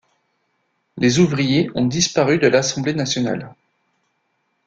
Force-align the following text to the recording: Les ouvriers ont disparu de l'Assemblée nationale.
Les 0.97 1.19
ouvriers 1.19 1.69
ont 1.75 1.85
disparu 1.85 2.39
de 2.39 2.47
l'Assemblée 2.47 2.95
nationale. 2.95 3.53